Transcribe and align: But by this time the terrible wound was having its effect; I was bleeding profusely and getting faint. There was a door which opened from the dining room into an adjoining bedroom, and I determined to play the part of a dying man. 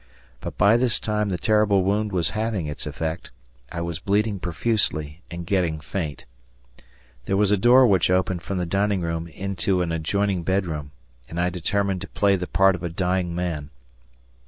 But 0.39 0.57
by 0.57 0.77
this 0.77 0.99
time 0.99 1.29
the 1.29 1.37
terrible 1.37 1.83
wound 1.83 2.11
was 2.11 2.31
having 2.31 2.65
its 2.65 2.87
effect; 2.87 3.29
I 3.71 3.81
was 3.81 3.99
bleeding 3.99 4.39
profusely 4.39 5.21
and 5.29 5.45
getting 5.45 5.79
faint. 5.79 6.25
There 7.27 7.37
was 7.37 7.51
a 7.51 7.55
door 7.55 7.85
which 7.85 8.09
opened 8.09 8.41
from 8.41 8.57
the 8.57 8.65
dining 8.65 9.01
room 9.01 9.27
into 9.27 9.83
an 9.83 9.91
adjoining 9.91 10.41
bedroom, 10.41 10.89
and 11.29 11.39
I 11.39 11.51
determined 11.51 12.01
to 12.01 12.07
play 12.07 12.35
the 12.35 12.47
part 12.47 12.73
of 12.73 12.81
a 12.81 12.89
dying 12.89 13.35
man. 13.35 13.69